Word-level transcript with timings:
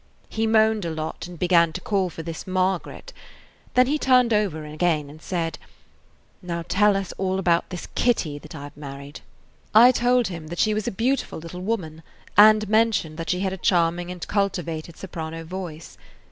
He 0.29 0.47
moaned 0.47 0.83
a 0.83 0.89
lot, 0.89 1.27
and 1.27 1.37
began 1.37 1.71
to 1.73 1.79
call 1.79 2.09
for 2.09 2.23
this 2.23 2.47
Margaret. 2.47 3.13
Then 3.75 3.85
he 3.85 3.99
turned 3.99 4.33
over 4.33 4.65
again 4.65 5.11
and 5.11 5.21
said, 5.21 5.59
"Now 6.41 6.63
tell 6.67 6.97
us 6.97 7.13
all 7.19 7.37
about 7.37 7.69
this 7.69 7.85
Kitty 7.93 8.39
that 8.39 8.55
I 8.55 8.67
've 8.69 8.75
married." 8.75 9.21
I 9.75 9.91
told 9.91 10.29
him 10.29 10.49
she 10.55 10.73
was 10.73 10.87
a 10.87 10.91
beautiful 10.91 11.37
little 11.37 11.61
woman, 11.61 12.01
and 12.35 12.67
mentioned 12.67 13.17
that 13.17 13.29
she 13.29 13.41
had 13.41 13.53
a 13.53 13.57
charming 13.57 14.09
and 14.09 14.27
cultivated 14.27 14.97
soprano 14.97 15.43
voice. 15.43 15.99